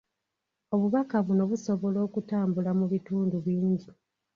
Obubaka 0.73 1.15
buno 1.25 1.43
busobola 1.51 1.99
okutambula 2.07 2.71
mu 2.79 2.85
bitundu 2.93 3.35
bingi. 3.45 3.89